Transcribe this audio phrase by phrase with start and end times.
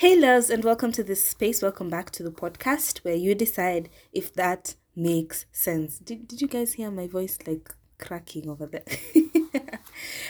[0.00, 1.60] Hey, loves, and welcome to this space.
[1.60, 5.98] Welcome back to the podcast where you decide if that makes sense.
[5.98, 8.82] Did, did you guys hear my voice like cracking over there?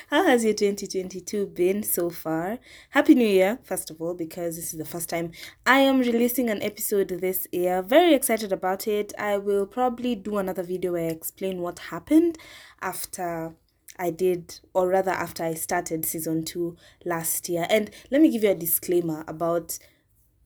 [0.09, 2.59] How has your 2022 been so far?
[2.89, 5.31] Happy New Year, first of all, because this is the first time
[5.65, 7.81] I am releasing an episode this year.
[7.81, 9.13] Very excited about it.
[9.21, 12.39] I will probably do another video where I explain what happened
[12.83, 13.55] after
[13.99, 17.67] I did, or rather, after I started season two last year.
[17.69, 19.79] And let me give you a disclaimer about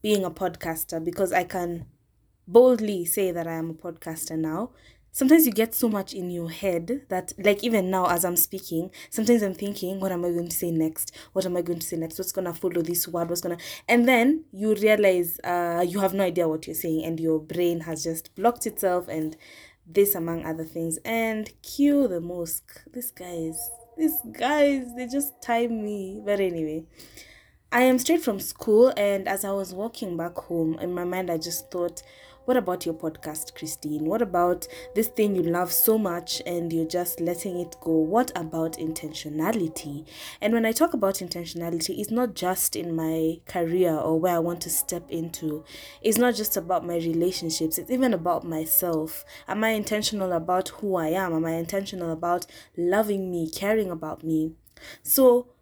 [0.02, 1.86] being a podcaster because I can
[2.46, 4.70] boldly say that I am a podcaster now.
[5.12, 8.90] Sometimes you get so much in your head that, like, even now as I'm speaking,
[9.10, 11.14] sometimes I'm thinking, what am I going to say next?
[11.32, 12.18] What am I going to say next?
[12.18, 13.28] What's going to follow this word?
[13.28, 13.64] What's going to.
[13.88, 17.80] And then you realize uh, you have no idea what you're saying, and your brain
[17.80, 19.36] has just blocked itself and
[19.86, 20.98] this among other things.
[21.04, 22.82] And cue the mosque.
[22.92, 26.20] These guys these guys they just time me.
[26.24, 26.84] But anyway
[27.74, 31.30] i am straight from school and as i was walking back home in my mind
[31.30, 32.02] i just thought
[32.44, 34.04] what about your podcast, Christine?
[34.04, 37.92] What about this thing you love so much and you're just letting it go?
[37.92, 40.06] What about intentionality?
[40.42, 44.40] And when I talk about intentionality, it's not just in my career or where I
[44.40, 45.64] want to step into.
[46.02, 49.24] It's not just about my relationships, it's even about myself.
[49.48, 51.32] Am I intentional about who I am?
[51.32, 52.44] Am I intentional about
[52.76, 54.52] loving me, caring about me?
[55.02, 55.53] So,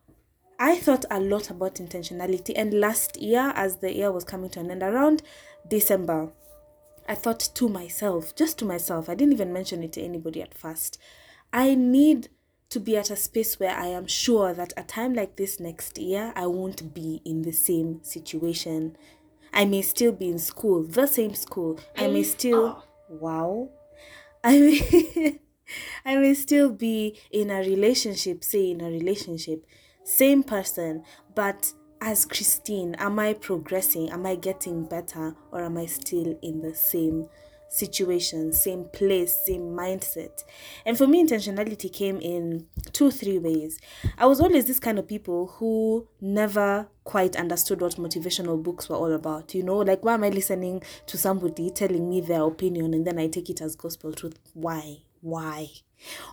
[0.62, 4.60] I thought a lot about intentionality, and last year, as the year was coming to
[4.60, 5.20] an end, around
[5.66, 6.30] December,
[7.08, 10.54] I thought to myself, just to myself, I didn't even mention it to anybody at
[10.54, 10.98] first.
[11.52, 12.28] I need
[12.70, 15.98] to be at a space where I am sure that a time like this next
[15.98, 18.96] year, I won't be in the same situation.
[19.52, 21.80] I may still be in school, the same school.
[21.96, 22.24] I may mm.
[22.24, 22.84] still, oh.
[23.08, 23.68] wow.
[24.44, 25.40] I may,
[26.04, 29.66] I may still be in a relationship, say in a relationship,
[30.04, 34.10] same person, but as Christine, am I progressing?
[34.10, 35.36] Am I getting better?
[35.52, 37.28] Or am I still in the same
[37.68, 40.42] situation, same place, same mindset?
[40.84, 43.78] And for me, intentionality came in two, three ways.
[44.18, 48.96] I was always this kind of people who never quite understood what motivational books were
[48.96, 49.54] all about.
[49.54, 53.18] You know, like why am I listening to somebody telling me their opinion and then
[53.18, 54.38] I take it as gospel truth?
[54.54, 54.98] Why?
[55.20, 55.68] Why?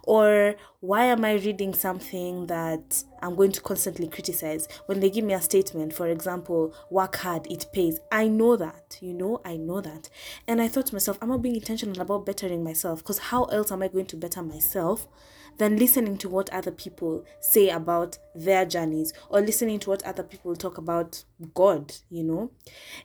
[0.03, 4.67] Or why am I reading something that I'm going to constantly criticize?
[4.87, 7.99] When they give me a statement, for example, work hard, it pays.
[8.11, 10.09] I know that, you know, I know that.
[10.47, 13.71] And I thought to myself, I'm not being intentional about bettering myself because how else
[13.71, 15.07] am I going to better myself
[15.59, 20.23] than listening to what other people say about their journeys or listening to what other
[20.23, 22.51] people talk about God, you know?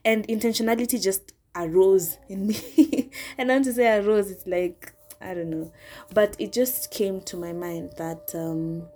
[0.04, 3.10] And intentionality just arose in me.
[3.38, 5.72] and I want to say arose, it's like I don't know.
[6.12, 8.86] But it just came to my mind that um,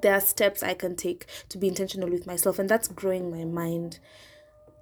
[0.00, 3.44] there are steps I can take to be intentional with myself, and that's growing my
[3.44, 4.00] mind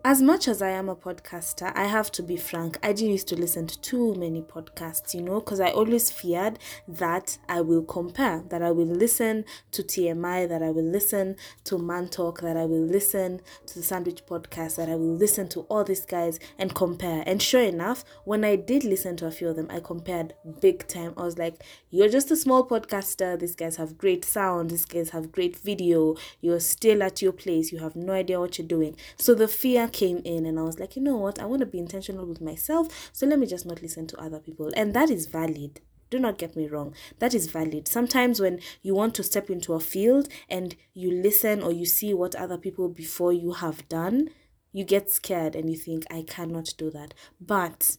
[0.09, 2.79] as much as I am a podcaster, I have to be frank.
[2.83, 6.59] I didn't used to listen to too many podcasts, you know, because I always feared
[6.89, 11.77] that I will compare, that I will listen to TMI, that I will listen to
[11.77, 15.61] Man Talk, that I will listen to the Sandwich Podcast, that I will listen to
[15.69, 17.23] all these guys and compare.
[17.27, 20.33] And sure enough, when I did listen to a few of them, I compared
[20.63, 21.13] big time.
[21.19, 23.39] I was like, you're just a small podcaster.
[23.39, 24.71] These guys have great sound.
[24.71, 26.17] These guys have great video.
[26.41, 27.73] You're still at your place.
[27.73, 28.97] You have no idea what you're doing.
[29.19, 31.41] So the fear came in and I was like, you know what?
[31.41, 33.11] I want to be intentional with myself.
[33.13, 34.71] So let me just not listen to other people.
[34.77, 35.81] And that is valid.
[36.09, 36.95] Do not get me wrong.
[37.19, 37.89] That is valid.
[37.89, 42.15] Sometimes when you want to step into a field and you listen or you see
[42.15, 44.31] what other people before you have done,
[44.73, 47.13] you get scared and you think, I cannot do that.
[47.41, 47.99] But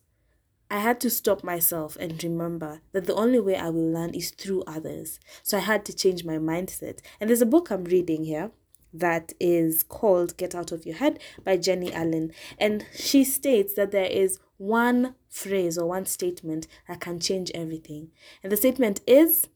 [0.72, 4.32] I had to stop myself and remember that the only way I will learn is
[4.32, 5.20] through others.
[5.44, 7.00] So I had to change my mindset.
[7.20, 8.52] And there's a book I'm reading here
[8.94, 12.32] that is called Get Out of Your Head by Jennie Allen.
[12.58, 18.10] And she states that there is one phrase or one statement that can change everything.
[18.44, 19.48] And the statement is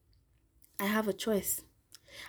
[0.79, 1.61] I have a choice.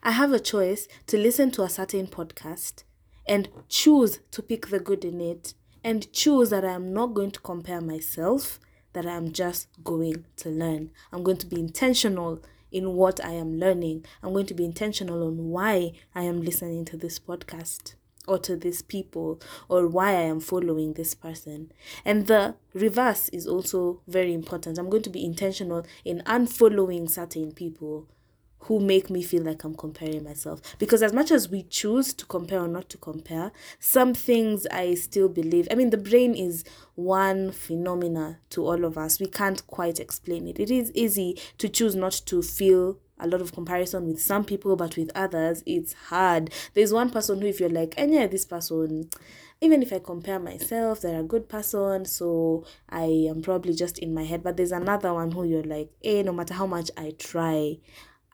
[0.02, 2.84] I have a choice to listen to a certain podcast
[3.26, 7.30] and choose to pick the good in it and choose that I am not going
[7.32, 8.58] to compare myself,
[8.94, 10.90] that I am just going to learn.
[11.12, 12.42] I'm going to be intentional
[12.74, 14.04] in what I am learning.
[14.22, 17.94] I'm going to be intentional on why I am listening to this podcast
[18.26, 21.70] or to these people or why I am following this person.
[22.04, 24.78] And the reverse is also very important.
[24.78, 28.08] I'm going to be intentional in unfollowing certain people
[28.64, 30.60] who make me feel like I'm comparing myself.
[30.78, 34.94] Because as much as we choose to compare or not to compare, some things I
[34.94, 35.68] still believe.
[35.70, 36.64] I mean, the brain is
[36.94, 39.20] one phenomena to all of us.
[39.20, 40.58] We can't quite explain it.
[40.58, 44.76] It is easy to choose not to feel a lot of comparison with some people,
[44.76, 46.50] but with others, it's hard.
[46.72, 49.10] There's one person who, if you're like, and yeah, this person,
[49.60, 54.14] even if I compare myself, they're a good person, so I am probably just in
[54.14, 54.42] my head.
[54.42, 57.76] But there's another one who you're like, hey, no matter how much I try,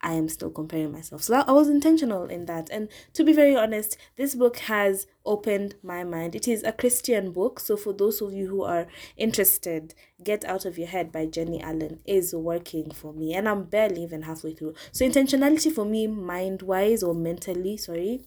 [0.03, 1.23] I am still comparing myself.
[1.23, 2.71] So I was intentional in that.
[2.71, 6.35] And to be very honest, this book has opened my mind.
[6.35, 7.61] It is a Christian book.
[7.61, 8.87] So for those of you who are
[9.17, 13.35] interested, Get Out of Your Head by Jennie Allen is working for me.
[13.35, 14.75] And I'm barely even halfway through.
[14.91, 18.23] So intentionality for me, mind wise or mentally, sorry,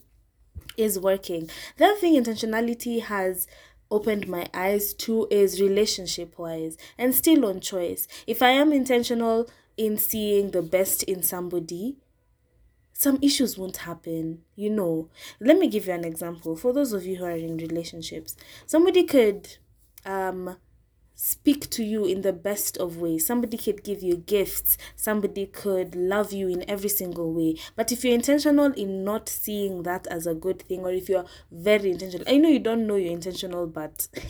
[0.77, 1.49] is working.
[1.77, 3.47] The other thing intentionality has
[3.89, 8.07] opened my eyes to is relationship wise and still on choice.
[8.25, 11.97] If I am intentional in seeing the best in somebody,
[12.93, 14.43] some issues won't happen.
[14.55, 15.09] You know,
[15.39, 16.55] let me give you an example.
[16.55, 18.35] For those of you who are in relationships,
[18.65, 19.57] somebody could
[20.05, 20.57] um
[21.15, 23.25] speak to you in the best of ways.
[23.25, 24.77] Somebody could give you gifts.
[24.95, 27.55] Somebody could love you in every single way.
[27.75, 31.25] But if you're intentional in not seeing that as a good thing, or if you're
[31.51, 34.07] very intentional, I know you don't know you're intentional, but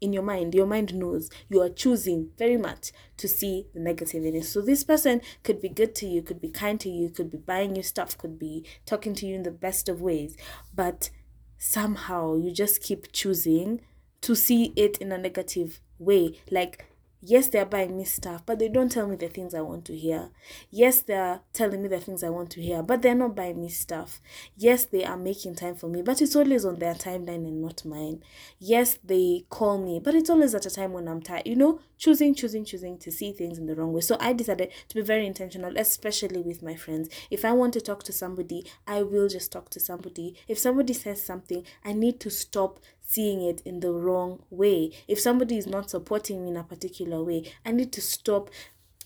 [0.00, 4.24] in your mind, your mind knows you are choosing very much to see the negative
[4.24, 4.44] in it.
[4.44, 7.38] So this person could be good to you, could be kind to you, could be
[7.38, 10.36] buying you stuff, could be talking to you in the best of ways.
[10.74, 11.10] But
[11.58, 13.80] somehow you just keep choosing
[14.20, 16.40] to see it in a negative way.
[16.50, 16.86] Like,
[17.20, 19.96] yes, they're buying me stuff, but they don't tell me the things I want to
[19.96, 20.30] hear.
[20.70, 23.68] Yes, they're telling me the things I want to hear, but they're not buying me
[23.68, 24.20] stuff.
[24.56, 27.84] Yes, they are making time for me, but it's always on their timeline and not
[27.84, 28.22] mine.
[28.58, 31.46] Yes, they call me, but it's always at a time when I'm tired.
[31.46, 34.02] You know, choosing, choosing, choosing to see things in the wrong way.
[34.02, 37.08] So I decided to be very intentional, especially with my friends.
[37.30, 40.36] If I want to talk to somebody, I will just talk to somebody.
[40.46, 44.92] If somebody says something, I need to stop seeing it in the wrong way.
[45.08, 48.50] If somebody is not supporting me in a particular way, I need to stop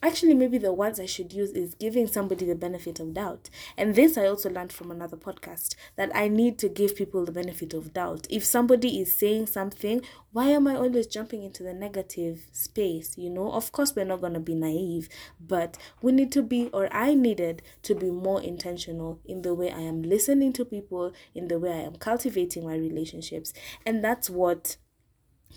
[0.03, 3.51] actually maybe the ones i should use is giving somebody the benefit of doubt.
[3.77, 7.33] And this i also learned from another podcast that i need to give people the
[7.33, 8.27] benefit of doubt.
[8.31, 10.03] If somebody is saying something
[10.33, 13.53] why am i always jumping into the negative space you know?
[13.53, 15.09] Of course we're not going to be naive
[15.41, 19.71] but we need to be or i needed to be more intentional in the way
[19.71, 23.53] i am listening to people in the way i am cultivating my relationships.
[23.87, 24.77] And that's what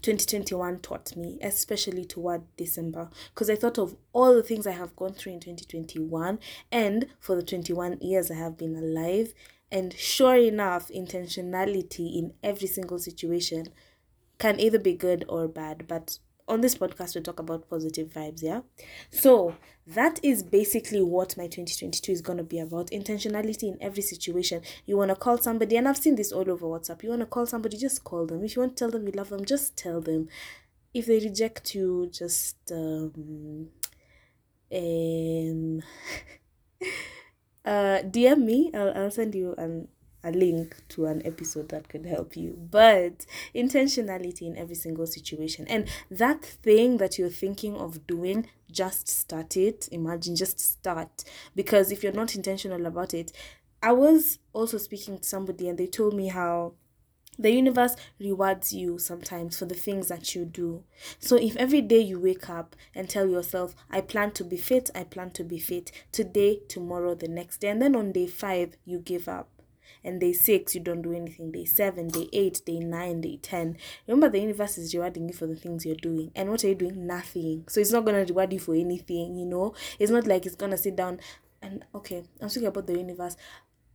[0.02, 4.96] 2021 taught me, especially toward December, because I thought of all the things I have
[4.96, 6.40] gone through in 2021
[6.72, 9.34] and for the 21 years I have been alive.
[9.72, 13.68] And sure enough, intentionality in every single situation
[14.38, 18.44] can either be good or bad, but on this podcast we talk about positive vibes
[18.44, 18.62] yeah?
[19.12, 19.56] So
[19.88, 22.90] that is basically what my 2022 is going to be about.
[22.92, 24.62] Intentionality in every situation.
[24.86, 27.04] You want to call somebody and i've seen this all over whatsapp.
[27.04, 28.44] You want to call somebody just call them.
[28.44, 30.28] If you want to tell them you love them just tell them.
[30.94, 33.70] If they reject you just um
[34.72, 35.82] um
[37.66, 38.72] uh dm me.
[38.74, 39.88] I'll, I'll send you an
[40.24, 42.58] a link to an episode that could help you.
[42.72, 45.68] But intentionality in every single situation.
[45.68, 49.90] And that thing that you're thinking of doing, just start it.
[49.92, 51.24] Imagine, just start.
[51.56, 53.32] Because if you're not intentional about it,
[53.82, 56.74] I was also speaking to somebody and they told me how
[57.38, 60.84] the universe rewards you sometimes for the things that you do.
[61.20, 64.92] So, if every day you wake up and tell yourself, I plan to be fit,
[64.94, 68.78] I plan to be fit today, tomorrow, the next day, and then on day five,
[68.86, 69.53] you give up
[70.04, 71.52] and day six you don't do anything.
[71.52, 73.78] Day seven day eight day nine day ten.
[74.08, 76.32] Remember the universe is rewarding you for the things you're doing.
[76.36, 77.06] And what are you doing?
[77.08, 77.66] Nothing.
[77.68, 79.74] So it's not to reward you for anything you know?
[80.00, 81.20] It's not like it's to sit down
[81.62, 83.38] and okay i'm speaking about the universe.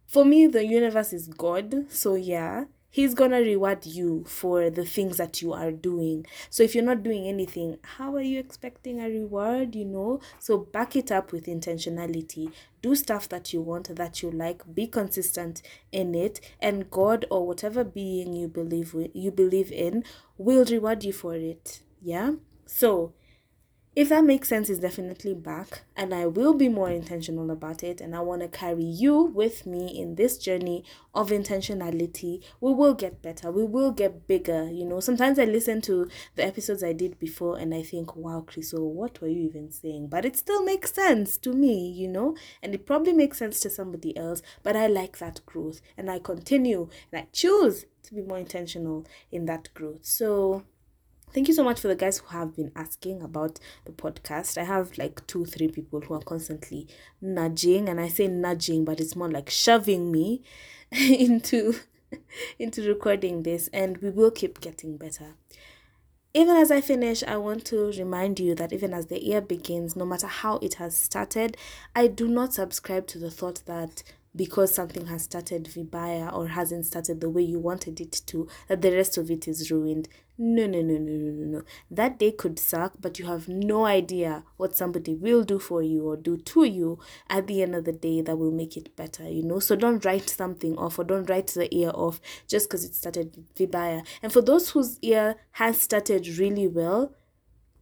[0.07, 1.91] For me the universe is god.
[1.91, 6.27] So yeah he's gonna reward you for the things that you are doing.
[6.51, 10.21] So if you're not doing anything how are you expecting a reward you know?
[10.39, 12.53] So back it up with intentionality.
[12.83, 17.47] Do stuff that you want that you like be consistent in it and god or
[17.47, 20.05] whatever being you believe you believe in
[20.37, 22.33] will reward you for it yeah?
[22.67, 23.13] So
[23.99, 28.01] if that makes sense, is definitely back, and I will be more intentional about it.
[28.01, 30.85] And I want to carry you with me in this journey
[31.17, 32.45] of intentionality.
[32.61, 34.71] We will get better, we will get bigger.
[34.71, 38.45] You know, sometimes I listen to the episodes I did before and I think, wow,
[38.47, 40.07] Chriso, oh, what were you even saying?
[40.07, 43.69] But it still makes sense to me, you know, and it probably makes sense to
[43.69, 44.43] somebody else.
[44.63, 49.09] But I like that growth, and I continue and I choose to be more intentional
[49.33, 50.05] in that growth.
[50.07, 50.63] So,
[51.33, 54.57] Thank you so much for the guys who have been asking about the podcast.
[54.57, 56.89] I have like two, three people who are constantly
[57.21, 60.43] nudging, and I say nudging, but it's more like shoving me
[60.91, 61.75] into
[62.59, 65.35] into recording this, and we will keep getting better.
[66.33, 69.97] Even as I finish, I want to remind you that even as the year begins,
[69.97, 71.57] no matter how it has started,
[71.95, 74.03] I do not subscribe to the thought that
[74.39, 78.81] because something has started vibaya or hasn't started the way you wanted it to that
[78.81, 80.09] the rest of it is ruined.
[80.41, 81.63] No no no no no no no.
[81.91, 86.09] That day could suck but you have no idea what somebody will do for you
[86.09, 89.29] or do to you at the end of the day that will make it better
[89.29, 89.59] you know?
[89.59, 93.37] So don't write something off or don't write the year off just because it started
[93.57, 97.13] vibaya and for those whose year has started really well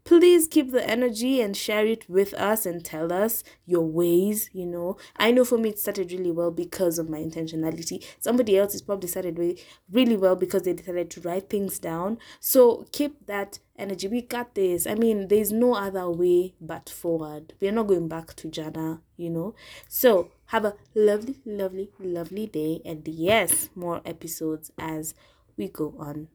[0.07, 4.65] please keep the energy and share it with us and tell us your ways you
[4.65, 4.97] know.
[5.17, 8.05] I know for me it started really well because of my intentionality.
[8.21, 9.61] Somebody else has probably started really,
[9.91, 12.19] really well because they decided to write things down.
[12.39, 14.07] So keep that energy.
[14.07, 14.87] We got this.
[14.87, 17.55] I mean there's no other way but forward.
[17.61, 19.57] We're not going back to jana you know.
[19.89, 22.81] So have a lovely lovely lovely day.
[22.85, 25.15] And yes more episodes as
[25.57, 26.25] we go on